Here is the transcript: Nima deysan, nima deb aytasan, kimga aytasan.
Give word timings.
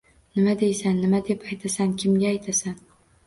Nima 0.37 0.53
deysan, 0.61 0.95
nima 1.01 1.19
deb 1.27 1.45
aytasan, 1.51 1.93
kimga 2.03 2.31
aytasan. 2.33 2.77